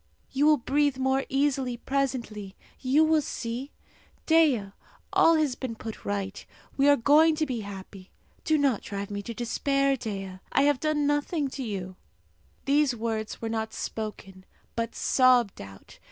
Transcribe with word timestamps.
You 0.31 0.47
will 0.47 0.57
breathe 0.57 0.97
more 0.97 1.25
easily 1.29 1.77
presently, 1.77 2.55
you 2.79 3.03
will 3.03 3.21
see. 3.21 3.71
Dea, 4.25 4.71
all 5.13 5.35
has 5.35 5.53
been 5.53 5.75
put 5.75 6.05
right. 6.05 6.43
We 6.75 6.89
are 6.89 6.95
going 6.95 7.35
to 7.35 7.45
be 7.45 7.59
happy. 7.59 8.09
Do 8.43 8.57
not 8.57 8.81
drive 8.81 9.11
me 9.11 9.21
to 9.21 9.35
despair, 9.35 9.95
Dea! 9.95 10.39
I 10.51 10.63
have 10.63 10.79
done 10.79 11.05
nothing 11.05 11.49
to 11.49 11.61
you." 11.61 11.97
These 12.65 12.95
words 12.95 13.43
were 13.43 13.47
not 13.49 13.73
spoken, 13.73 14.43
but 14.75 14.95
sobbed 14.95 15.61
out. 15.61 15.99